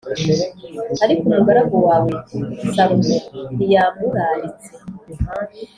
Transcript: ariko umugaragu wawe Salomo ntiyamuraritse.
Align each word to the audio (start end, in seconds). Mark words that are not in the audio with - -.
ariko 1.03 1.23
umugaragu 1.29 1.75
wawe 1.87 2.11
Salomo 2.73 3.15
ntiyamuraritse. 3.55 4.69